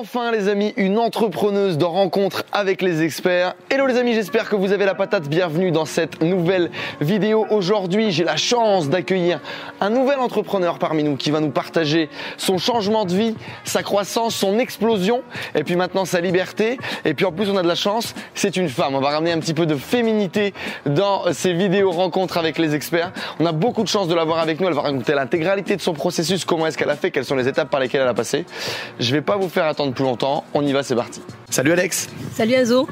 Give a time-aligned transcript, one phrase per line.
[0.00, 3.52] Enfin les amis, une entrepreneuse de rencontre avec les experts.
[3.68, 5.28] Hello les amis, j'espère que vous avez la patate.
[5.28, 6.70] Bienvenue dans cette nouvelle
[7.02, 7.46] vidéo.
[7.50, 9.40] Aujourd'hui, j'ai la chance d'accueillir
[9.78, 14.34] un nouvel entrepreneur parmi nous qui va nous partager son changement de vie, sa croissance,
[14.34, 15.20] son explosion
[15.54, 16.78] et puis maintenant sa liberté.
[17.04, 18.94] Et puis en plus, on a de la chance, c'est une femme.
[18.94, 20.54] On va ramener un petit peu de féminité
[20.86, 23.12] dans ces vidéos rencontres avec les experts.
[23.38, 24.66] On a beaucoup de chance de l'avoir avec nous.
[24.66, 27.48] Elle va raconter l'intégralité de son processus, comment est-ce qu'elle a fait, quelles sont les
[27.48, 28.46] étapes par lesquelles elle a passé.
[28.98, 30.44] Je vais pas vous faire attendre plus longtemps.
[30.54, 31.20] On y va, c'est parti.
[31.50, 32.08] Salut Alex.
[32.34, 32.88] Salut Azo.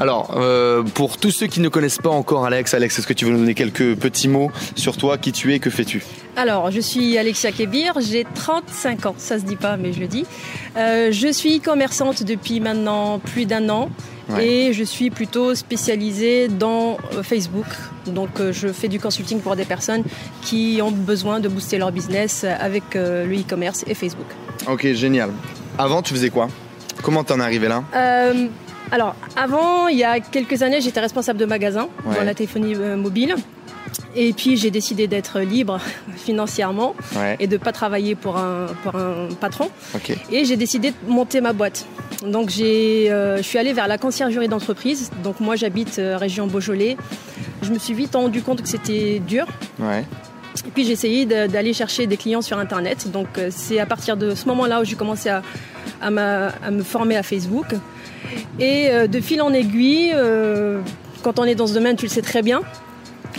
[0.00, 3.24] Alors, euh, pour tous ceux qui ne connaissent pas encore Alex, Alex, est-ce que tu
[3.24, 6.02] veux nous donner quelques petits mots sur toi, qui tu es, que fais-tu?
[6.36, 10.08] Alors, je suis Alexia Kebir, j'ai 35 ans, ça se dit pas, mais je le
[10.08, 10.26] dis.
[10.76, 13.88] Euh, je suis commerçante depuis maintenant plus d'un an.
[14.40, 17.66] Et je suis plutôt spécialisée dans euh, Facebook.
[18.06, 20.04] Donc je fais du consulting pour des personnes
[20.40, 24.28] qui ont besoin de booster leur business avec le e-commerce et Facebook.
[24.68, 25.30] Ok, génial.
[25.80, 26.48] Avant, tu faisais quoi?
[27.02, 27.82] Comment t'en es arrivé là?
[27.96, 28.48] Euh,
[28.92, 32.98] Alors, avant, il y a quelques années, j'étais responsable de magasin dans la téléphonie euh,
[32.98, 33.34] mobile.
[34.14, 35.80] Et puis j'ai décidé d'être libre
[36.16, 36.94] financièrement
[37.38, 39.70] et de ne pas travailler pour un, pour un patron.
[40.30, 41.86] Et j'ai décidé de monter ma boîte.
[42.26, 45.10] Donc euh, je suis allée vers la conciergerie d'entreprise.
[45.24, 46.98] Donc moi j'habite région Beaujolais.
[47.62, 49.46] Je me suis vite rendu compte que c'était dur.
[50.66, 53.10] Et puis j'ai essayé d'aller chercher des clients sur Internet.
[53.10, 55.42] Donc c'est à partir de ce moment-là où j'ai commencé à,
[56.00, 57.66] à, me former à Facebook.
[58.58, 60.80] Et euh, de fil en aiguille, euh,
[61.22, 62.60] quand on est dans ce domaine, tu le sais très bien,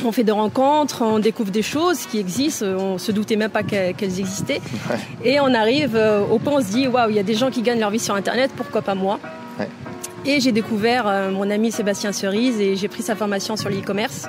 [0.03, 3.63] on fait des rencontres, on découvre des choses qui existent, on se doutait même pas
[3.63, 4.61] qu'elles existaient.
[5.23, 7.51] Et on arrive euh, au point, on se dit, waouh, il y a des gens
[7.51, 9.19] qui gagnent leur vie sur Internet, pourquoi pas moi
[10.25, 14.27] Et j'ai découvert mon ami Sébastien Cerise et j'ai pris sa formation sur l'e-commerce.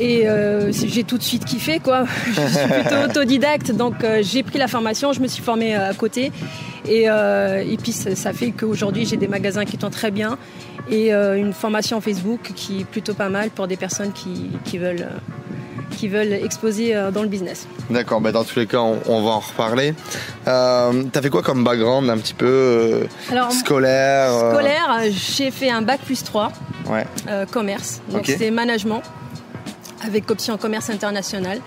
[0.00, 0.26] Et
[0.70, 2.04] j'ai tout de suite kiffé, quoi.
[2.26, 6.32] je suis plutôt autodidacte, donc j'ai pris la formation, je me suis formée à côté.
[6.88, 10.38] Euh, et, puis ça, fait qu'aujourd'hui j'ai des magasins qui tournent très bien
[10.90, 15.06] et euh, une formation Facebook qui est plutôt pas mal pour des personnes qui, veulent
[15.90, 17.66] qui veulent exposer euh, dans le business.
[17.90, 19.94] D'accord, bah dans tous les cas, on, va en reparler.
[20.48, 23.06] Euh, T'as fait quoi comme background un petit peu
[23.50, 26.50] scolaire Scolaire, j'ai fait un bac plus 3,
[26.88, 27.06] ouais.
[27.50, 29.02] commerce, donc c'est management
[30.00, 31.60] avec option commerce international.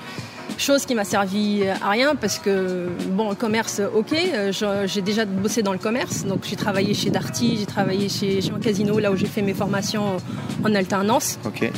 [0.57, 5.25] Chose qui m'a servi à rien parce que, bon, le commerce, ok, euh, j'ai déjà
[5.25, 6.25] bossé dans le commerce.
[6.25, 9.53] Donc j'ai travaillé chez Darty, j'ai travaillé chez, un casino, là où j'ai fait mes
[9.53, 10.17] formations
[10.63, 11.39] en alternance.
[11.45, 11.72] Ok.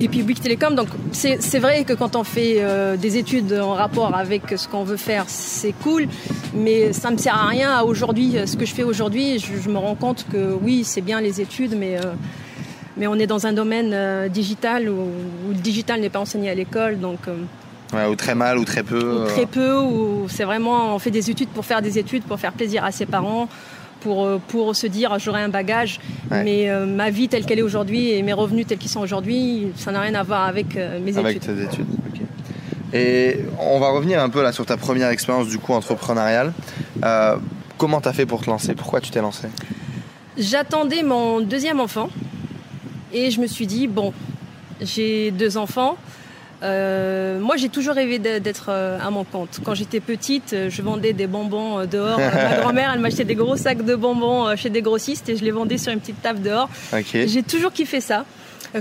[0.00, 3.74] Et puis Bouygues Télécom, donc c'est vrai que quand on fait euh, des études en
[3.74, 6.08] rapport avec ce qu'on veut faire, c'est cool,
[6.54, 8.34] mais ça me sert à rien aujourd'hui.
[8.44, 11.76] Ce que je fais aujourd'hui, je, me rends compte que oui, c'est bien les études,
[11.78, 12.14] mais euh,
[12.96, 15.08] mais on est dans un domaine digital où,
[15.48, 17.20] le digital n'est pas enseigné à l'école, donc
[18.08, 19.22] ou très mal, ou très peu.
[19.22, 22.38] Ou très peu, ou c'est vraiment, on fait des études pour faire des études, pour
[22.38, 23.48] faire plaisir à ses parents,
[24.00, 26.00] pour, euh, pour se dire j'aurai un bagage.
[26.30, 29.68] Mais euh, ma vie telle qu'elle est aujourd'hui et mes revenus tels qu'ils sont aujourd'hui,
[29.76, 31.26] ça n'a rien à voir avec euh, mes études.
[31.26, 31.86] Avec tes études.
[32.94, 36.52] Et on va revenir un peu là sur ta première expérience du coup entrepreneuriale.
[37.78, 38.74] comment tu as fait pour te lancer?
[38.74, 39.48] Pourquoi tu t'es lancé?
[40.36, 42.08] J'attendais mon deuxième enfant
[43.12, 44.12] et je me suis dit bon,
[44.80, 45.96] j'ai deux enfants.
[46.62, 49.60] Euh, moi, j'ai toujours rêvé d'être euh, à mon compte.
[49.64, 52.18] Quand j'étais petite, euh, je vendais des bonbons dehors.
[52.34, 55.50] Ma grand-mère, elle m'achetait des gros sacs de bonbons chez des grossistes et je les
[55.50, 56.68] vendais sur une petite table dehors.
[57.12, 58.24] J'ai toujours kiffé ça.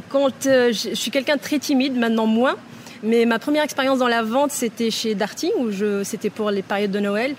[0.10, 2.56] Quand je suis quelqu'un de très timide, maintenant moins.
[3.04, 5.70] Mais ma première expérience dans la vente, c'était chez Darty, où
[6.04, 7.36] c'était pour les périodes de Noël.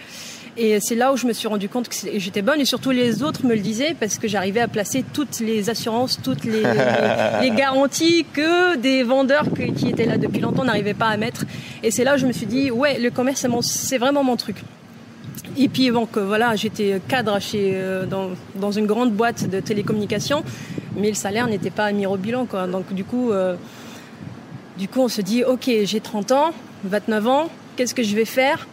[0.57, 3.23] Et c'est là où je me suis rendu compte que j'étais bonne et surtout les
[3.23, 6.63] autres me le disaient parce que j'arrivais à placer toutes les assurances, toutes les,
[7.41, 9.47] les, garanties que des vendeurs
[9.77, 11.47] qui étaient là depuis longtemps n'arrivaient pas à mettre.
[11.83, 14.57] Et c'est là où je me suis dit, ouais, le commerce, c'est vraiment mon truc.
[15.57, 20.45] Et puis donc voilà, j'étais cadre chez, euh, dans, dans, une grande boîte de télécommunications,
[20.97, 22.47] mais le salaire n'était pas bilan.
[22.47, 22.67] Quoi.
[22.67, 23.57] Donc du coup, euh,
[24.79, 26.53] du coup, on se dit, ok, j'ai 30 ans,
[26.85, 28.67] 29 ans, qu'est-ce que je vais faire?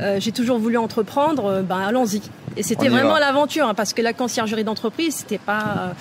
[0.00, 2.22] Euh, j'ai toujours voulu entreprendre, euh, ben allons-y.
[2.56, 5.92] Et c'était vraiment l'aventure, hein, parce que la conciergerie d'entreprise, c'était pas, euh,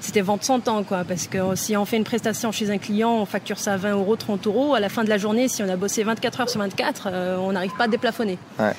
[0.00, 1.04] c'était vente 100 ans, quoi.
[1.06, 3.92] Parce que si on fait une prestation chez un client, on facture ça à 20
[3.92, 4.74] euros, 30 euros.
[4.74, 7.08] À la fin de la journée, si on a bossé 24 heures sur 24,
[7.40, 8.38] on n'arrive pas à déplafonner.
[8.58, 8.72] Ouais.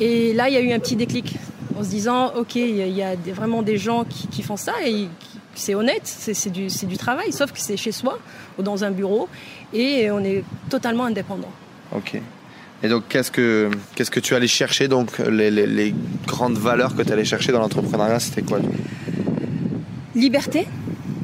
[0.00, 1.36] Et là, il y a eu un petit déclic
[1.78, 5.08] en se disant, ok, il y a, vraiment des gens qui, qui, font ça et
[5.54, 8.18] c'est honnête, c'est du, du travail, sauf que c'est chez soi
[8.58, 9.28] ou dans un bureau
[9.72, 11.50] et on est totalement indépendant.
[11.94, 12.20] Ok.
[12.82, 15.94] Et donc, qu'est-ce que, qu'est-ce que tu allais chercher Donc, les, les,
[16.26, 18.58] grandes valeurs que tu allais chercher dans l'entrepreneuriat, c'était quoi
[20.14, 20.66] Liberté,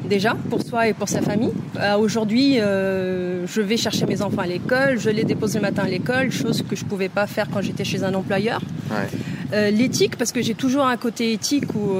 [0.08, 1.52] déjà, pour soi et pour sa famille.
[1.78, 5.84] Euh, aujourd'hui, euh, je vais chercher mes enfants à l'école, je les dépose le matin
[5.84, 8.60] à l'école, chose que je ne pouvais pas faire quand j'étais chez un employeur.
[8.90, 9.08] Ouais.
[9.54, 11.94] Euh, l'éthique, parce que j'ai toujours un côté éthique où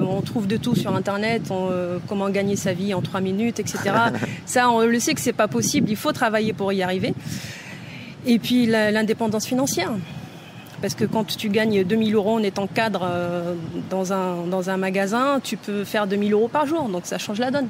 [0.00, 1.42] on trouve de tout sur Internet,
[2.08, 3.78] comment gagner sa vie en trois minutes, etc.
[4.46, 7.14] Ça, on le sait que c'est pas possible, il faut travailler pour y arriver.
[8.26, 9.90] Et puis l'indépendance financière.
[10.80, 13.54] Parce que quand tu gagnes 2000 euros en étant cadre euh,
[13.90, 16.88] dans un, dans un magasin, tu peux faire 2000 euros par jour.
[16.88, 17.66] Donc ça change la donne.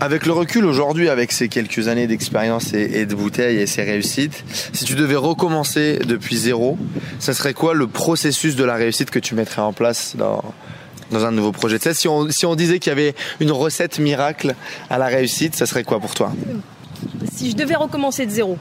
[0.00, 4.44] Avec le recul aujourd'hui, avec ces quelques années d'expérience et, de bouteilles et ces réussites,
[4.72, 6.76] si tu devais recommencer depuis zéro,
[7.20, 10.42] ça serait quoi le processus de la réussite que tu mettrais en place dans,
[11.10, 11.78] dans un nouveau projet?
[11.78, 14.54] Si on, si on disait qu'il y avait une recette miracle
[14.90, 16.32] à la réussite, ça serait quoi pour toi?
[17.32, 18.58] Si je devais recommencer de zéro,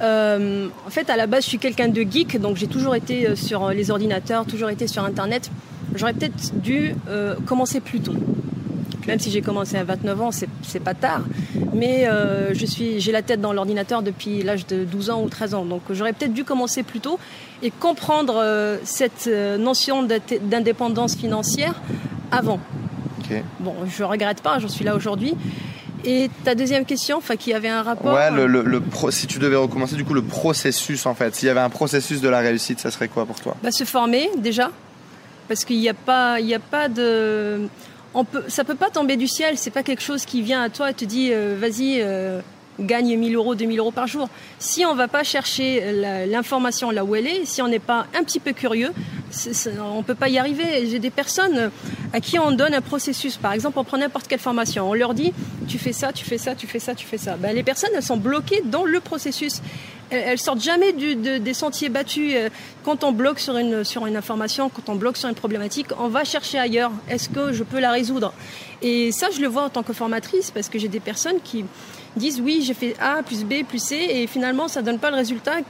[0.00, 3.28] euh, en fait, à la base, je suis quelqu'un de geek, donc j'ai toujours été
[3.28, 5.50] euh, sur les ordinateurs, toujours été sur Internet.
[5.94, 8.14] J'aurais peut-être dû euh, commencer plus tôt.
[9.06, 11.22] Même si j'ai commencé à 29 ans, c'est pas tard.
[11.74, 12.06] Mais
[12.52, 15.64] je suis, j'ai la tête dans l'ordinateur depuis l'âge de 12 ans ou 13 ans.
[15.64, 17.18] Donc j'aurais peut-être dû commencer plus tôt
[17.64, 19.28] et comprendre cette
[19.58, 21.82] notion d'indépendance financière
[22.30, 22.60] avant.
[23.60, 25.34] Bon, je regrette pas, j'en suis là aujourd'hui.
[26.04, 28.14] Et ta deuxième question, enfin, qui avait un rapport.
[28.14, 31.34] Ouais, le, le, si tu devais recommencer, du coup, le processus, en fait.
[31.34, 33.56] S'il y avait un processus de la réussite, ça serait quoi pour toi?
[33.62, 34.70] Bah, Se former, déjà.
[35.48, 37.68] Parce qu'il n'y a, pas, il y a pas de.
[38.14, 39.56] On peut, ça peut pas tomber du ciel.
[39.58, 42.00] C'est pas quelque chose qui vient à toi et te dit, euh, vas-y.
[42.00, 42.40] Euh,
[42.80, 44.28] gagne 1000 euros, 2000 euros par jour.
[44.58, 45.92] Si on va pas chercher
[46.26, 48.92] l'information là où elle est, si on n'est pas un petit peu curieux,
[49.80, 50.86] on peut pas y arriver.
[50.88, 51.70] J'ai des personnes
[52.12, 53.36] à qui on donne un processus.
[53.36, 54.88] Par exemple, on prend n'importe quelle formation.
[54.88, 55.32] On leur dit,
[55.68, 57.36] tu fais ça, tu fais ça, tu fais ça, tu fais ça.
[57.36, 59.60] Ben, les personnes, elles sont bloquées dans le processus.
[60.10, 62.32] Elles, sortent jamais du, des sentiers battus.
[62.34, 62.50] Euh,
[62.84, 66.08] quand on bloque sur une, sur une information, quand on bloque sur une problématique, on
[66.08, 66.92] va chercher ailleurs.
[67.08, 68.34] Est-ce que je peux la résoudre?
[68.82, 71.64] Et ça, je le vois en tant que formatrice parce que j'ai des personnes qui
[72.16, 75.16] disent oui, j'ai fait A plus B plus C et finalement ça donne pas le
[75.16, 75.60] résultat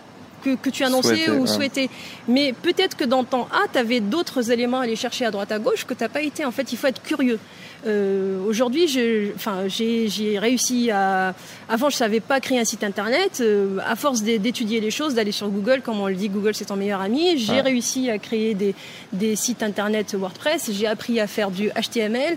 [0.43, 1.89] que, que tu annonçais ou souhaitais.
[2.29, 5.53] Mais peut-être que dans ton A, tu avais d'autres éléments à aller chercher à droite
[5.53, 6.45] à gauche que tu n'as pas été.
[6.45, 7.39] En fait, il faut être curieux.
[7.87, 11.35] Euh, Aujourd'hui, j'ai réussi à.
[11.69, 13.39] Avant, je savais pas créer un site internet.
[13.41, 16.67] Euh, à force d'étudier les choses, d'aller sur Google, comme on le dit, Google c'est
[16.67, 17.39] ton meilleur ami.
[17.39, 18.75] J'ai réussi à créer des,
[19.13, 20.71] des sites internet WordPress.
[20.73, 22.37] J'ai appris à faire du HTML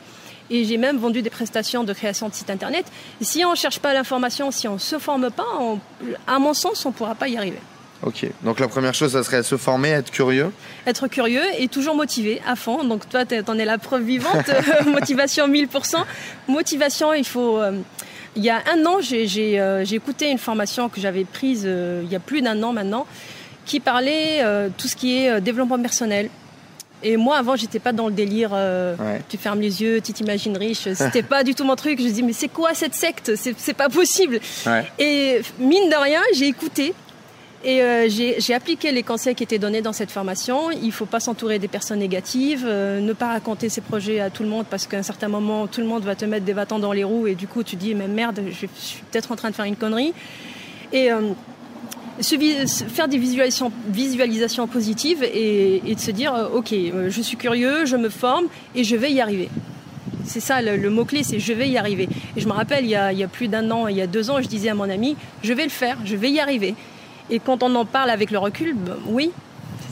[0.49, 2.85] et j'ai même vendu des prestations de création de sites internet.
[3.21, 5.45] si on ne cherche pas l'information, si on ne se forme pas,
[6.27, 7.59] à mon sens, on ne pourra pas y arriver.
[8.03, 10.51] Ok, donc la première chose, ça serait se former, être curieux.
[10.85, 12.83] Être curieux et toujours motivé à fond.
[12.83, 14.45] Donc toi, tu en es la preuve vivante.
[14.85, 15.95] Motivation 1000%.
[16.47, 17.57] Motivation, il faut...
[17.57, 17.79] Euh,
[18.35, 22.11] il y a un an, euh, j'ai écouté une formation que j'avais prise euh, il
[22.11, 23.07] y a plus d'un an maintenant,
[23.65, 24.43] qui parlait
[24.77, 26.29] tout ce qui est développement personnel,
[27.03, 28.49] et moi, avant, j'étais pas dans le délire.
[28.53, 28.95] Euh,
[29.29, 30.87] tu fermes les yeux, tu t'imagines riche.
[30.93, 31.99] C'était pas du tout mon truc.
[31.99, 33.33] Je me dis, mais c'est quoi cette secte?
[33.35, 34.39] C'est pas possible.
[34.99, 36.93] Et mine de rien, j'ai écouté.
[37.63, 40.69] Et euh, j'ai appliqué les conseils qui étaient donnés dans cette formation.
[40.69, 44.43] Il faut pas s'entourer des personnes négatives, euh, ne pas raconter ses projets à tout
[44.43, 46.77] le monde parce qu'à un certain moment, tout le monde va te mettre des bâtons
[46.77, 49.49] dans les roues et du coup, tu dis, mais merde, je, suis peut-être en train
[49.49, 50.13] de faire une connerie.
[50.93, 51.09] Et
[52.21, 57.85] faire des visualisations, visualisations positives et, de se dire, euh, ok, euh, je suis curieux,
[57.85, 59.49] je me forme et je vais y arriver.
[60.25, 62.09] C'est ça le, mot-clé, c'est je vais y arriver.
[62.35, 64.01] Et je me rappelle, il y a, il y a plus d'un an, il y
[64.01, 66.39] a deux ans, je disais à mon ami, je vais le faire, je vais y
[66.39, 66.75] arriver.
[67.29, 69.31] Et quand on en parle avec le recul, ben, oui,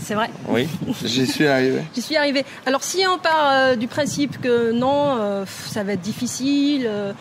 [0.01, 0.29] c'est vrai.
[0.47, 0.67] Oui,
[1.05, 1.81] j'y suis arrivé.
[1.93, 2.45] j'y suis arrivé.
[2.65, 7.13] Alors si on part euh, du principe que non, ça va être difficile, euh,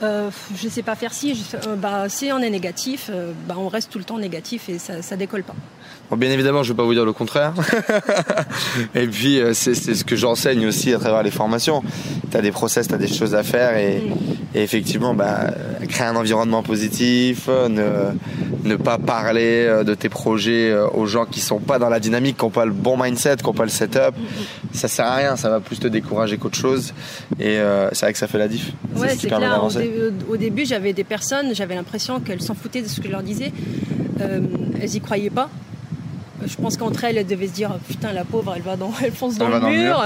[0.00, 3.90] je sais pas faire ci, euh, bah, si on est négatif, euh, bah, on reste
[3.90, 5.56] tout le temps négatif et ça, ça décolle pas.
[6.10, 7.52] Bon, bien évidemment, je ne vais pas vous dire le contraire.
[8.94, 11.82] et puis, euh, c'est ce que j'enseigne aussi à travers les formations.
[12.30, 14.56] Tu as des process, tu as des choses à faire et, mm.
[14.56, 15.50] et effectivement, bah,
[15.88, 18.12] créer un environnement positif, ne,
[18.64, 22.44] ne pas parler de tes projets aux gens qui sont pas dans la dynamique, qui
[22.44, 24.14] n'ont pas le bon mindset, qui n'ont pas le setup.
[24.72, 26.94] Ça sert à rien, ça va plus te décourager qu'autre chose.
[27.38, 27.58] Et
[27.92, 28.72] c'est vrai que ça fait la diff.
[28.96, 29.62] Ouais, c'est clair.
[30.28, 33.22] Au, début, j'avais des personnes, j'avais l'impression qu'elles s'en foutaient de ce que je leur
[33.22, 33.52] disais.
[34.20, 34.40] Euh,
[34.80, 35.50] elles y croyaient pas.
[36.44, 39.12] Je pense qu'entre elles, elles devaient se dire putain, la pauvre, elle va dans, elle
[39.12, 40.02] fonce dans, le, mur.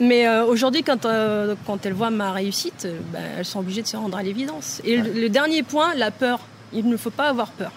[0.00, 3.86] Mais euh, aujourd'hui, quand, euh, quand elles voient ma réussite, ben, elles sont obligées de
[3.86, 4.80] se rendre à l'évidence.
[4.84, 6.40] Et le, dernier point, la peur.
[6.72, 7.70] Il ne faut pas avoir peur.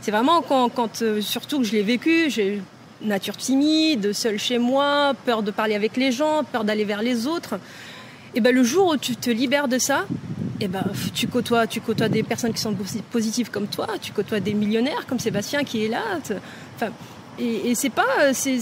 [0.00, 2.62] C'est vraiment quand, quand surtout que je l'ai vécu, j'ai
[3.02, 7.26] nature timide, seule chez moi, peur de parler avec les gens, peur d'aller vers les
[7.26, 7.58] autres.
[8.34, 10.06] Et ben le jour où tu te libères de ça,
[10.60, 10.84] et ben
[11.14, 12.74] tu côtoies, tu côtoies des personnes qui sont
[13.10, 16.02] positives comme toi, tu côtoies des millionnaires comme Sébastien qui est là.
[16.76, 16.92] Enfin,
[17.38, 18.58] et, c'est pas, c'est,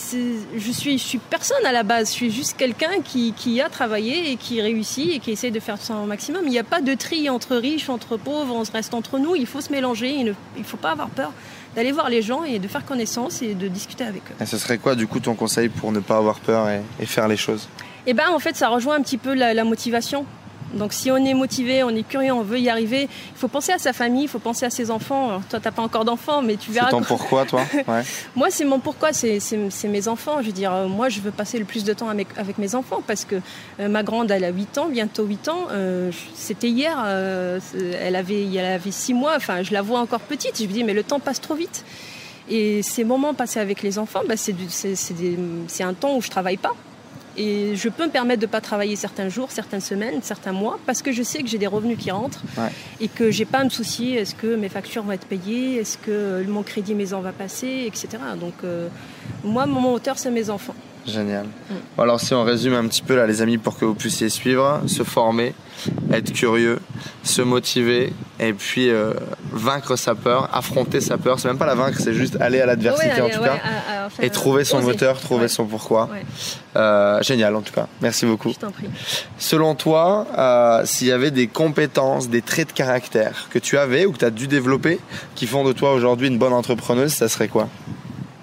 [0.56, 2.08] je suis, je suis personne à la base.
[2.08, 5.60] Je suis juste quelqu'un qui, qui, a travaillé et qui réussit et qui essaie de
[5.60, 6.42] faire au maximum.
[6.46, 8.54] Il n'y a pas de tri entre riches, entre pauvres.
[8.54, 9.36] On se reste entre nous.
[9.36, 10.10] Il faut se mélanger.
[10.10, 11.32] Il ne il faut pas avoir peur
[11.76, 14.42] d'aller voir les gens et de faire connaissance et de discuter avec eux.
[14.42, 17.06] Et ce serait quoi, du coup, ton conseil pour ne pas avoir peur et, et
[17.06, 17.68] faire les choses?
[18.06, 20.26] Eh ben, en fait, ça rejoint un petit peu la, la motivation.
[20.74, 23.72] Donc si on est motivé, on est curieux, on veut y arriver, il faut penser
[23.72, 25.28] à sa famille, il faut penser à ses enfants.
[25.28, 26.90] Alors, toi, t'as pas encore d'enfants, mais tu verras.
[26.90, 27.62] C'est ton pourquoi, toi
[28.36, 29.40] Moi, c'est mon pourquoi, c'est
[29.84, 30.40] mes enfants.
[30.40, 33.02] Je veux dire, euh, moi, je veux passer le plus de temps avec, mes enfants
[33.06, 33.36] parce que
[33.80, 35.66] euh, ma grande, elle a 8 ans, bientôt 8 ans.
[35.70, 40.58] Euh, c'était hier, elle, avait, elle avait 6 mois, enfin, je la vois encore petite.
[40.58, 41.84] Je me dis, mais le temps passe trop vite.
[42.48, 46.74] Et ces moments passés avec les enfants, bah, c'est un temps où je travaille pas.
[47.36, 50.78] Et je peux me permettre de ne pas travailler certains jours, certaines semaines, certains mois,
[50.86, 52.42] parce que je sais que j'ai des revenus qui rentrent
[53.00, 55.98] et que j'ai pas à me soucier est-ce que mes factures vont être payées, est-ce
[55.98, 58.08] que mon crédit maison va passer, etc.
[58.38, 58.88] Donc, euh,
[59.42, 60.74] moi, mon moteur, c'est mes enfants.
[61.06, 61.46] Génial.
[61.98, 64.80] Alors si on résume un petit peu là les amis pour que vous puissiez suivre,
[64.86, 65.54] se former,
[66.12, 66.80] être curieux,
[67.22, 69.12] se motiver et puis euh,
[69.52, 71.38] vaincre sa peur, affronter sa peur.
[71.38, 73.58] C'est même pas la vaincre, c'est juste aller à l'adversité en tout cas
[74.20, 76.08] et trouver son moteur, trouver son pourquoi.
[76.76, 77.86] Euh, génial en tout cas.
[78.00, 78.52] Merci beaucoup.
[78.52, 78.88] Je t'en prie.
[79.38, 84.06] Selon toi, euh, s'il y avait des compétences, des traits de caractère que tu avais
[84.06, 85.00] ou que tu as dû développer
[85.34, 87.68] qui font de toi aujourd'hui une bonne entrepreneuse, ça serait quoi?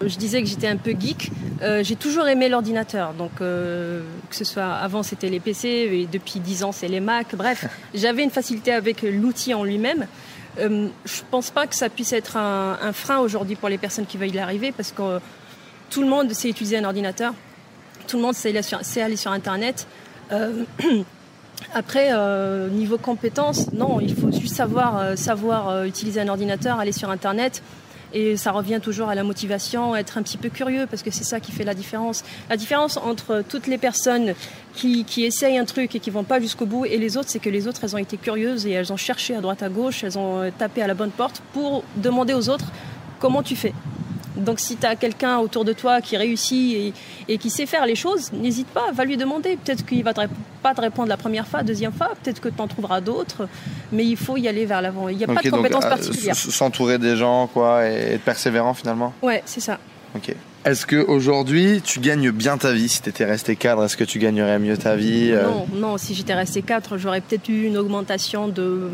[0.07, 1.31] Je disais que j'étais un peu geek.
[1.61, 3.13] Euh, j'ai toujours aimé l'ordinateur.
[3.13, 6.99] Donc, euh, que ce soit avant, c'était les PC, et depuis 10 ans, c'est les
[6.99, 7.35] Mac.
[7.35, 10.07] Bref, j'avais une facilité avec l'outil en lui-même.
[10.59, 14.17] Euh, je pense pas que ça puisse être un, frein aujourd'hui pour les personnes qui
[14.17, 15.19] veulent y arriver parce que
[15.89, 17.33] tout le monde sait utiliser un ordinateur.
[18.07, 18.49] Tout le monde sait
[19.01, 19.87] aller sur, Internet.
[21.73, 22.09] Après,
[22.69, 27.61] niveau compétences, non, il faut juste savoir, savoir utiliser un ordinateur, aller sur Internet,
[28.13, 31.23] et ça revient toujours à la motivation, être un petit peu curieux, parce que c'est
[31.23, 32.23] ça qui fait la différence.
[32.49, 34.33] La différence entre toutes les personnes
[34.75, 37.49] qui, essayent un truc et qui vont pas jusqu'au bout et les autres, c'est que
[37.49, 40.17] les autres, elles ont été curieuses et elles ont cherché à droite à gauche, elles
[40.17, 42.71] ont tapé à la bonne porte pour demander aux autres
[43.19, 43.73] comment tu fais.
[44.41, 46.93] Donc si tu as quelqu'un autour de toi qui réussit
[47.27, 49.57] et, qui sait faire les choses, n'hésite pas, va lui demander.
[49.57, 52.67] Peut-être qu'il va pas te répondre la première fois, deuxième fois, peut-être que tu en
[52.67, 53.47] trouveras d'autres,
[53.91, 55.09] mais il faut y aller vers l'avant.
[55.09, 56.35] Il n'y a pas de compétences euh, particulières.
[56.35, 59.79] S'entourer des gens quoi, et être persévérant finalement Ouais, c'est ça.
[60.15, 60.35] Ok.
[60.63, 62.87] Est-ce qu'aujourd'hui, tu gagnes bien ta vie?
[62.87, 65.43] Si tu étais resté cadre, est-ce que tu gagnerais mieux ta vie euh?
[65.43, 68.89] Non, non si j'étais resté cadre, j'aurais peut-être eu une augmentation de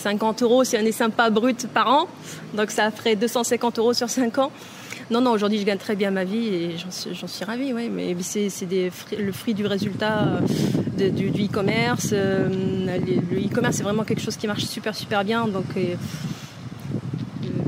[0.00, 2.08] 50 euros si on est sympa brut par an.
[2.54, 4.50] Donc ça ferait 250 euros sur 5 ans.
[5.10, 7.90] Non, non, aujourd'hui, je gagne très bien ma vie et j'en suis ravie, oui.
[7.92, 8.48] Mais c'est
[9.18, 10.38] le fruit du résultat
[11.00, 12.10] euh, du e-commerce.
[12.12, 15.48] Euh, le e-commerce, c'est vraiment quelque chose qui marche super, super bien.
[15.48, 15.96] Donc, euh,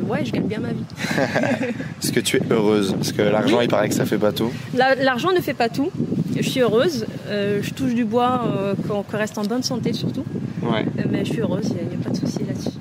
[0.06, 0.84] ouais, je gagne bien ma vie.
[2.00, 2.92] Est-ce que tu es heureuse?
[2.92, 4.52] Parce que l'argent, il paraît que ça fait pas tout.
[4.74, 5.90] L'argent ne fait pas tout.
[6.36, 7.06] Je suis heureuse.
[7.28, 10.24] je touche du bois, qu'on reste en bonne santé surtout.
[10.62, 10.86] Ouais.
[11.10, 12.78] mais je suis heureuse, il n'y a, a, pas de souci là-dessus.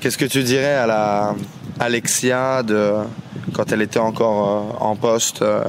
[0.00, 1.34] Qu'est-ce que tu dirais à la
[1.78, 2.94] Alexia de
[3.52, 5.64] quand elle était encore euh, en poste euh,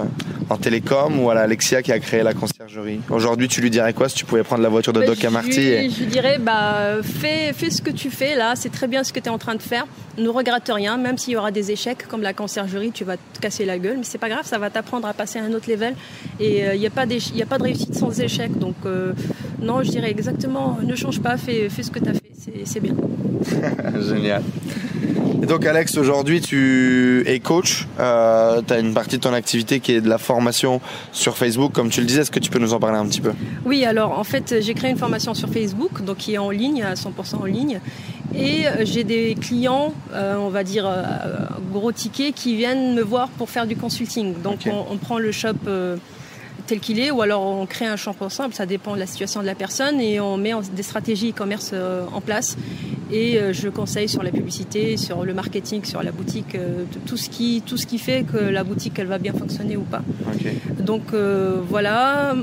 [0.50, 3.02] en télécom ou à Alexia qui a créé la conciergerie?
[3.10, 5.60] Aujourd'hui, tu lui dirais quoi si tu pouvais prendre la voiture de bah, Doc Amarty
[5.60, 5.90] et...
[5.90, 9.12] Je lui dirais, bah, fais, fais ce que tu fais là, c'est très bien ce
[9.14, 9.86] que tu es en train de faire.
[10.18, 13.40] Ne regrette rien, même s'il y aura des échecs comme la conciergerie, tu vas te
[13.40, 15.70] casser la gueule, mais c'est pas grave, ça va t'apprendre à passer à un autre
[15.70, 15.96] level.
[16.40, 18.58] Et il euh, n'y a, pas a pas de réussite sans échec.
[18.58, 18.76] Donc,
[19.62, 22.80] non, je dirais exactement, ne change pas, fais, fais ce que tu as fait, c'est
[22.80, 22.96] bien.
[24.02, 24.44] Génial.
[25.42, 29.80] Et donc Alex, aujourd'hui tu es coach, euh, tu as une partie de ton activité
[29.80, 32.60] qui est de la formation sur Facebook, comme tu le disais, est-ce que tu peux
[32.60, 33.32] nous en parler un petit peu?
[33.66, 36.84] Oui, alors en fait j'ai créé une formation sur Facebook, donc qui est en ligne,
[36.84, 37.80] à 100% en ligne,
[38.36, 40.88] et euh, j'ai des clients, euh, on va dire
[41.74, 44.40] gros tickets, qui viennent me voir pour faire du consulting.
[44.44, 45.56] Donc on, prend le shop
[46.72, 49.42] tel qu'il est, ou alors on crée un champ simple, ça dépend de la situation
[49.42, 51.74] de la personne, et on met des stratégies e-commerce
[52.14, 52.58] en place.
[53.12, 57.18] Et euh, je conseille sur la publicité, sur le marketing, sur la boutique, euh, tout
[57.18, 60.02] ce qui, tout ce qui fait que la boutique elle va bien fonctionner ou pas.
[60.80, 62.36] Donc euh, voilà.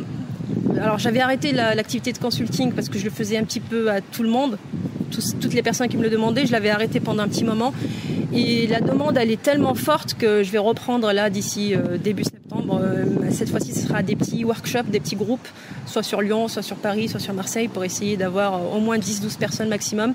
[0.80, 4.00] Alors j'avais arrêté l'activité de consulting parce que je le faisais un petit peu à
[4.00, 4.58] tout le monde.
[5.40, 7.73] toutes les personnes qui me le demandaient, je l'avais arrêté pendant un petit moment.
[8.35, 12.38] Et la demande, elle est tellement forte que je vais reprendre là d'ici début septembre.
[13.31, 15.47] Cette fois-ci, ce sera des petits workshops, des petits groupes,
[15.87, 19.39] soit sur Lyon, soit sur Paris, soit sur Marseille, pour essayer d'avoir au moins 10-12
[19.39, 20.15] personnes maximum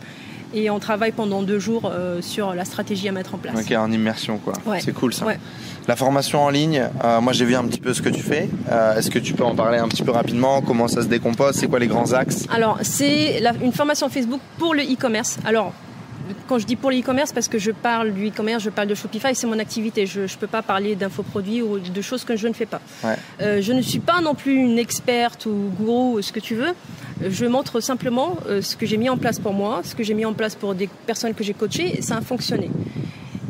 [0.56, 3.56] Et on travaille pendant deux jours euh, sur la stratégie à mettre en place.
[3.60, 4.54] Ok, en immersion quoi.
[4.66, 4.80] Ouais.
[4.82, 5.26] C'est cool ça.
[5.26, 5.40] Ouais.
[5.88, 8.50] La formation en ligne, euh, moi j'ai vu un petit peu ce que tu fais.
[8.72, 10.62] Euh, Est-ce que tu peux en parler un petit peu rapidement?
[10.62, 11.56] Comment ça se décompose?
[11.56, 12.46] C'est quoi les grands axes?
[12.54, 15.40] Alors, c'est une formation Facebook pour le e-commerce.
[15.44, 15.74] Alors,
[16.48, 18.96] quand je dis pour le e-commerce, parce que je parle du e-commerce, je parle de
[18.96, 20.06] Shopify, c'est mon activité.
[20.06, 22.82] Je ne peux pas parler d'infoproduits ou de choses que je ne fais pas.
[23.03, 23.15] Ouais.
[23.42, 26.56] Euh, je ne suis pas non plus une experte ou gourou ou ce que tu
[26.56, 26.74] veux.
[27.27, 30.13] Je montre simplement euh, ce que j'ai mis en place pour moi, ce que j'ai
[30.13, 32.70] mis en place pour des personnes que j'ai coachées, et ça a fonctionné.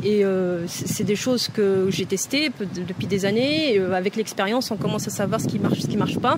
[0.04, 3.78] Et euh, c'est des choses que j'ai testées depuis des années.
[3.78, 6.36] Euh, avec l'expérience, on commence à savoir ce qui marche, ce qui marche pas.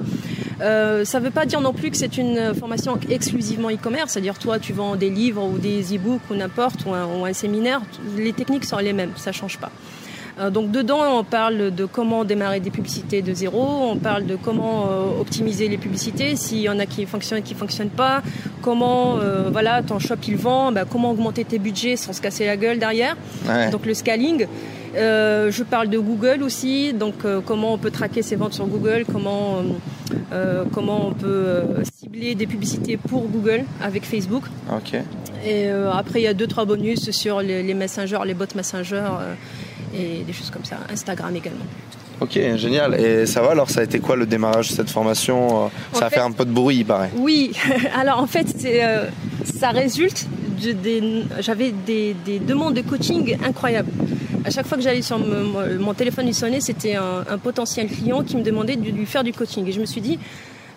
[0.61, 4.13] Euh, ça ne veut pas dire non plus que c'est une formation exclusivement e-commerce.
[4.13, 7.83] C'est-à-dire, toi, tu vends des livres ou des e-books ou n'importe, ou ou un séminaire.
[8.17, 9.73] Les techniques sont les mêmes, ça change pas.
[10.39, 14.37] Euh, donc dedans, on parle de comment démarrer des publicités de zéro, on parle de
[14.37, 18.23] comment euh, optimiser les publicités, s'il y en a qui fonctionnent et qui fonctionnent pas,
[18.61, 22.45] comment euh, voilà ton shop il vend, bah, comment augmenter tes budgets sans se casser
[22.47, 23.17] la gueule derrière,
[23.49, 23.71] Ouais.
[23.71, 24.47] donc le scaling.
[24.95, 28.67] Euh, je parle de Google aussi, donc euh, comment on peut traquer ses ventes sur
[28.67, 29.59] Google, comment
[30.33, 31.63] euh, comment on peut
[31.95, 34.45] cibler des publicités pour Google avec Facebook.
[34.75, 34.99] Ok.
[35.47, 39.05] Et après, il y a deux, trois bonus sur les, les messengers, les bots messengers
[39.99, 40.77] et des choses comme ça.
[40.93, 41.65] Instagram également.
[42.21, 42.99] Ok, génial.
[42.99, 45.99] Et ça va alors Ça a été quoi le démarrage de cette formation Euh, Ça
[45.99, 47.11] En a fait fait- un peu de bruit, il paraît.
[47.17, 47.53] Oui,
[47.95, 49.07] alors en fait, euh,
[49.45, 50.27] ça résulte
[50.63, 51.23] de des.
[51.41, 53.91] J'avais des, des demandes de coaching incroyables.
[54.47, 57.37] À chaque fois que j'allais sur mon, mon- mon téléphone, il sonnait, c'était un, un
[57.39, 59.67] potentiel client qui me demandait de lui faire du coaching.
[59.67, 60.19] Et je me suis dit,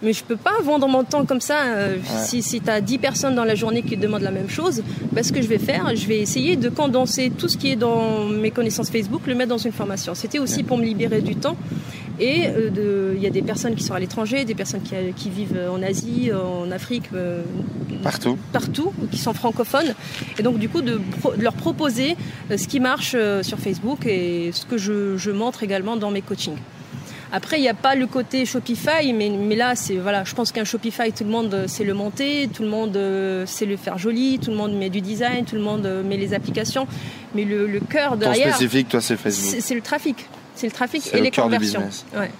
[0.01, 1.63] mais je peux pas vendre mon temps comme ça.
[1.75, 4.49] euh, Si, si tu as 10 personnes dans la journée qui te demandent la même
[4.49, 7.71] chose, ben, ce que je vais faire, je vais essayer de condenser tout ce qui
[7.71, 10.15] est dans mes connaissances Facebook, le mettre dans une formation.
[10.15, 11.57] C'était aussi pour me libérer du temps.
[12.21, 15.29] Et euh, il y a des personnes qui sont à l'étranger, des personnes qui, qui
[15.29, 17.41] vivent en Asie, en Afrique, euh,
[18.03, 18.37] Partout.
[18.51, 19.93] partout, qui sont francophones.
[20.37, 22.17] Et donc, du coup, de, pro- de leur proposer
[22.51, 26.11] euh, ce qui marche euh, sur Facebook et ce que je, je montre également dans
[26.11, 26.57] mes coachings.
[27.31, 30.51] Après, il n'y a pas le côté Shopify, mais, mais là, c'est voilà, je pense
[30.51, 33.77] qu'un Shopify, tout le monde euh, sait le monter, tout le monde euh, sait le
[33.77, 36.88] faire joli, tout le monde met du design, tout le monde euh, met les applications,
[37.36, 39.62] mais le, le cœur Ton derrière, spécifique, toi, c'est Facebook.
[39.62, 41.88] c'est le trafic, c'est le trafic et le les conversions.
[42.15, 42.32] Ouais.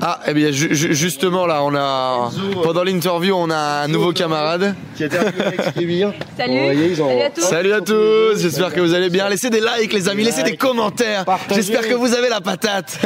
[0.00, 2.30] Ah, eh bien, ju- ju- justement, là, on a.
[2.62, 4.74] Pendant l'interview, on a un nouveau camarade.
[4.96, 6.12] qui a été avec Kévir.
[6.36, 6.58] Salut.
[6.58, 7.40] Vous voyez, ils ont- Salut à tous.
[7.42, 9.28] Salut à tous, j'espère que vous allez bien.
[9.28, 11.24] Laissez des likes, les amis, laissez des commentaires.
[11.54, 12.98] J'espère que vous avez la patate.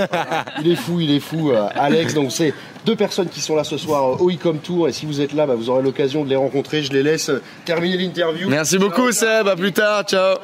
[0.65, 2.15] Il est fou, il est fou, euh, Alex.
[2.15, 4.89] Donc c'est deux personnes qui sont là ce soir euh, au Ecom Tour.
[4.89, 6.83] Et si vous êtes là, bah, vous aurez l'occasion de les rencontrer.
[6.83, 8.49] Je les laisse euh, terminer l'interview.
[8.49, 9.49] Merci beaucoup, Seb.
[9.49, 10.05] À plus tard.
[10.05, 10.37] Ciao.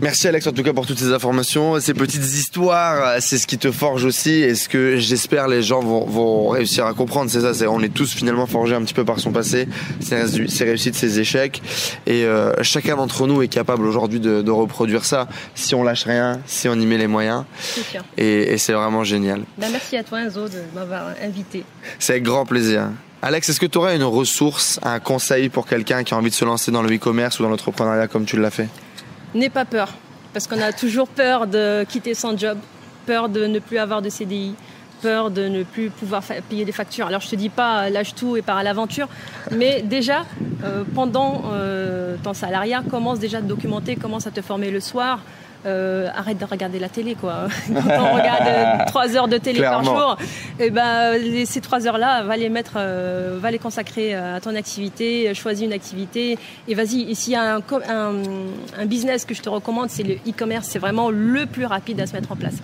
[0.00, 3.20] Merci, Alex, en tout cas, pour toutes ces informations, ces petites histoires.
[3.20, 6.84] C'est ce qui te forge aussi et ce que j'espère les gens vont, vont réussir
[6.86, 7.30] à comprendre.
[7.30, 9.68] C'est ça, c'est, on est tous finalement forgés un petit peu par son passé,
[10.00, 11.62] ses, ses réussites, ses échecs.
[12.06, 16.04] Et euh, chacun d'entre nous est capable aujourd'hui de, de reproduire ça si on lâche
[16.04, 17.44] rien, si on y met les moyens.
[18.18, 19.40] Et, et c'est vraiment génial.
[19.56, 21.61] Ben, merci à toi, Enzo, de m'avoir invité.
[21.98, 22.88] C'est avec grand plaisir.
[23.24, 26.34] Alex, est-ce que tu aurais une ressource, un conseil pour quelqu'un qui a envie de
[26.34, 28.68] se lancer dans le e-commerce ou dans l'entrepreneuriat comme tu l'as fait?
[29.34, 29.92] N'aie pas peur,
[30.32, 32.58] parce qu'on a toujours peur de quitter son job,
[33.06, 34.54] peur de ne plus avoir de CDI,
[35.02, 37.06] peur de ne plus pouvoir payer des factures.
[37.06, 39.08] Alors je te dis pas euh, lâche tout et pars à l'aventure,
[39.50, 40.24] mais déjà
[40.64, 44.80] euh, pendant euh, ton salariat, commence déjà à te documenter, commence à te former le
[44.80, 45.20] soir.
[45.64, 47.46] Euh, arrête de regarder la télé quoi.
[47.68, 49.94] Quand on regarde euh, trois heures de télé Clairement.
[49.94, 50.26] par jour,
[50.58, 54.40] et ben les- ces trois heures là, va les mettre, euh, va les consacrer à
[54.40, 57.08] ton activité, choisis une activité et vas-y.
[57.08, 58.14] Et s'il y a un, co- un,
[58.76, 60.66] un business que je te recommande, c'est le e-commerce.
[60.68, 62.54] C'est vraiment le plus rapide à se mettre en place.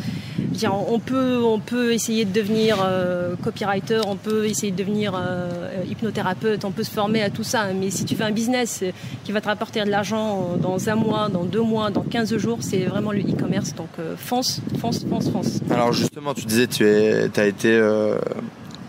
[0.66, 6.70] On peut, essayer de devenir euh, copywriter, on peut essayer de devenir euh, hypnothérapeute, on
[6.70, 7.72] peut se former à tout ça.
[7.72, 8.90] Mais si tu fais un business euh,
[9.24, 12.36] qui va te rapporter de l'argent euh, dans un mois, dans deux mois, dans 15
[12.36, 13.74] jours, c'est vraiment le e-commerce.
[13.74, 15.60] Donc euh, fonce, fonce, fonce, fonce.
[15.70, 18.18] Alors justement, tu disais tu as été euh,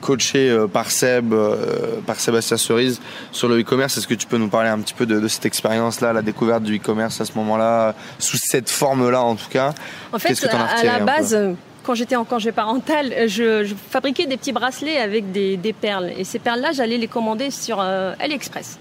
[0.02, 3.00] coaché euh, par Seb, euh, par Sébastien Cerise
[3.32, 3.98] sur le e-commerce.
[3.98, 6.64] Est-ce que tu peux nous parler un petit peu de, de cette expérience-là, la découverte
[6.64, 9.74] du e-commerce à ce moment-là, sous cette forme-là en tout cas?
[10.12, 11.38] En fait, que à, à la base,
[11.84, 16.12] quand j'étais en congé parental, je, je fabriquais des petits bracelets avec des, des perles.
[16.18, 18.78] Et ces perles-là, j'allais les commander sur euh, AliExpress.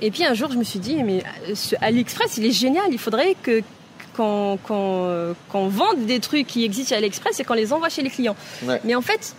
[0.00, 1.22] Et puis un jour, je me suis dit, mais
[1.54, 2.84] ce AliExpress, il est génial.
[2.90, 3.62] Il faudrait que
[4.16, 8.10] qu'on qu'on vende des trucs qui existent sur AliExpress et qu'on les envoie chez les
[8.10, 8.36] clients.
[8.64, 8.80] Ouais.
[8.84, 9.34] Mais en fait,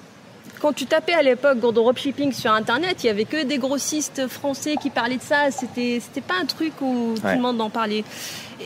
[0.60, 4.76] quand tu tapais à l'époque dropshipping sur internet, il y avait que des grossistes français
[4.82, 5.52] qui parlaient de ça.
[5.52, 8.04] C'était c'était pas un truc où tout le monde en parlait.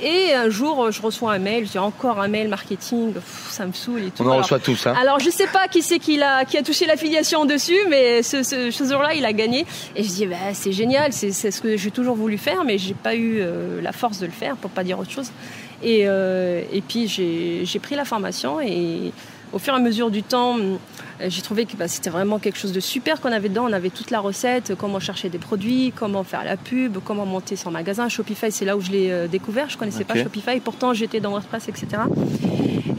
[0.02, 3.14] Et un jour, je reçois un mail, j'ai encore un mail marketing,
[3.50, 4.24] ça me saoule et tout.
[4.24, 4.88] On en reçoit tous.
[4.88, 4.96] Hein.
[4.98, 8.42] Alors je sais pas qui c'est qui a qui a touché l'affiliation dessus, mais ce,
[8.42, 9.66] ce, jour-là, il a gagné.
[9.96, 12.94] Et je dis bah, c'est génial, c'est ce que j'ai toujours voulu faire, mais j'ai
[12.94, 15.32] pas eu euh, la force de le faire, pour pas dire autre chose.
[15.84, 19.12] Et, euh, et puis j'ai pris la formation et
[19.54, 20.78] au fur et à mesure du temps, euh,
[21.28, 23.66] j'ai trouvé que bah, c'était vraiment quelque chose de super qu'on avait dedans.
[23.68, 27.56] On avait toute la recette, comment chercher des produits, comment faire la pub, comment monter
[27.56, 28.10] son magasin.
[28.10, 29.70] Shopify, c'est là où je l'ai euh, découvert.
[29.70, 31.88] Je ne connaissais pas Shopify, pourtant j'étais dans WordPress, etc.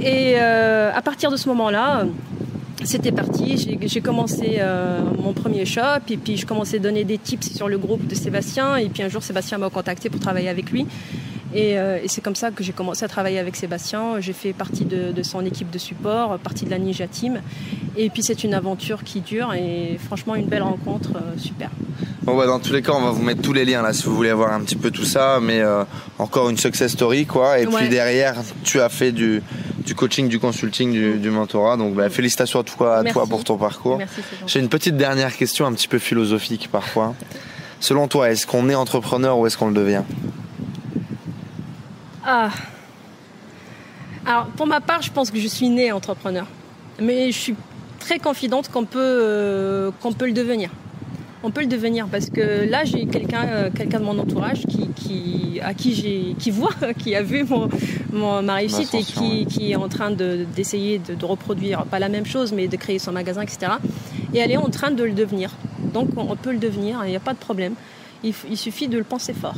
[0.01, 2.05] Et euh, à partir de ce moment-là,
[2.85, 3.79] c'était parti.
[3.81, 4.61] J'ai commencé
[5.17, 8.15] mon premier shop et puis je commençais à donner des tips sur le groupe de
[8.17, 8.77] Sébastien.
[8.77, 10.87] Et puis un jour, Sébastien m'a contacté pour travailler avec lui.
[11.55, 14.21] Euh, et, c'est comme ça que j'ai commencé à travailler avec Sébastien.
[14.21, 17.41] J'ai fait partie de, son équipe de support, partie de la Ninja Team.
[17.97, 21.71] Et puis c'est une aventure qui dure et franchement une belle rencontre, euh, super.
[22.23, 24.05] Bon bah dans tous les cas on va vous mettre tous les liens là si
[24.05, 25.85] vous voulez voir un petit peu tout ça, mais euh,
[26.19, 27.59] encore une success story quoi.
[27.59, 29.43] Et puis derrière tu as fait du,
[29.85, 31.77] du coaching, du consulting, du, mentorat.
[31.77, 33.99] Donc bah, félicitations à toi, à toi pour ton parcours.
[34.47, 37.15] J'ai une petite dernière question un petit peu philosophique parfois.
[37.81, 40.03] Selon toi, est-ce qu'on est entrepreneur ou est-ce qu'on le devient?
[42.25, 42.51] Ah.
[44.25, 46.47] Alors, pour ma part, je pense que je suis née entrepreneur.
[47.01, 47.55] Mais je suis
[47.99, 50.71] très confidente qu'on peut, euh, qu'on peut le devenir.
[51.45, 54.91] On peut le devenir parce que là, j'ai quelqu'un euh, quelqu'un de mon entourage qui,
[54.91, 59.73] qui, à qui, j'ai, qui voit, qui a vu mon, ma réussite et qui, qui,
[59.73, 63.43] est en train d'essayer de, reproduire, pas la même chose, mais de créer son magasin,
[63.43, 63.73] etc.
[64.33, 65.51] Et elle est en train de le devenir.
[65.93, 67.75] Donc, on peut le devenir, il n'y a pas de problème.
[68.23, 69.57] Il, il suffit de le penser fort.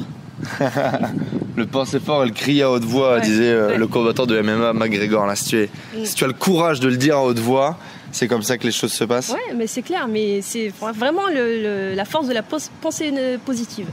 [1.56, 4.72] le penser fort et le crier à haute voix, disait euh, le combattant de MMA
[4.72, 5.26] McGregor.
[5.26, 6.04] Là, si tu, mm.
[6.04, 7.78] si tu as le courage de le dire à haute voix,
[8.12, 9.30] c'est comme ça que les choses se passent.
[9.30, 13.12] Ouais, mais c'est clair, mais c'est vraiment la force de la pensée
[13.44, 13.88] positive.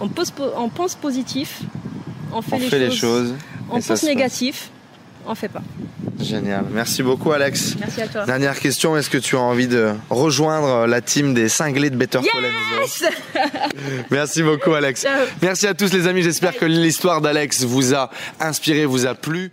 [0.00, 0.08] On,
[0.56, 1.62] on pense positif,
[2.32, 3.34] on fait, les, choses,
[3.68, 4.70] on pense négatif,
[5.28, 5.62] on fait pas.
[6.20, 6.64] Génial.
[6.72, 7.76] Merci beaucoup, Alex.
[7.78, 8.24] Merci à toi.
[8.24, 8.96] Dernière question.
[8.96, 13.04] Est-ce que tu as envie de rejoindre la team des cinglés de Better yes
[14.10, 15.06] Merci beaucoup, Alex.
[15.42, 16.22] Merci à tous, les amis.
[16.22, 18.10] J'espère que l'histoire d'Alex vous a
[18.40, 19.52] inspiré, vous a plu.